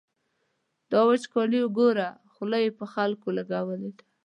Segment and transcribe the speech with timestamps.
[0.91, 4.03] دا وچکالي ګوره، خوله یې پر خلکو لګولې ده.